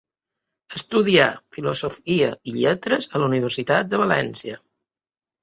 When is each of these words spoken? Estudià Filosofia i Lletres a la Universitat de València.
Estudià 0.77 1.27
Filosofia 1.57 2.31
i 2.49 2.55
Lletres 2.57 3.09
a 3.13 3.23
la 3.25 3.29
Universitat 3.33 3.93
de 3.93 4.03
València. 4.07 4.59